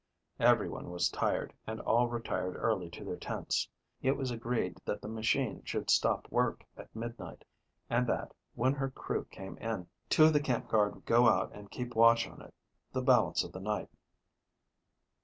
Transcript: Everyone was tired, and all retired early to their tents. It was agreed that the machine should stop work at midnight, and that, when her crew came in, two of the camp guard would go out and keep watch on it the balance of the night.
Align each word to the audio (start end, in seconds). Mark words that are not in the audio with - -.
Everyone 0.39 0.89
was 0.89 1.09
tired, 1.09 1.53
and 1.67 1.79
all 1.81 2.07
retired 2.07 2.55
early 2.55 2.89
to 2.89 3.03
their 3.05 3.17
tents. 3.19 3.69
It 4.01 4.13
was 4.17 4.31
agreed 4.31 4.79
that 4.83 4.99
the 4.99 5.07
machine 5.07 5.61
should 5.63 5.91
stop 5.91 6.27
work 6.31 6.65
at 6.75 6.95
midnight, 6.95 7.45
and 7.87 8.07
that, 8.07 8.33
when 8.55 8.73
her 8.73 8.89
crew 8.89 9.25
came 9.25 9.59
in, 9.59 9.87
two 10.09 10.23
of 10.23 10.33
the 10.33 10.39
camp 10.41 10.69
guard 10.69 10.95
would 10.95 11.05
go 11.05 11.29
out 11.29 11.51
and 11.53 11.69
keep 11.69 11.93
watch 11.93 12.27
on 12.27 12.41
it 12.41 12.55
the 12.91 13.03
balance 13.03 13.43
of 13.43 13.51
the 13.51 13.59
night. 13.61 13.89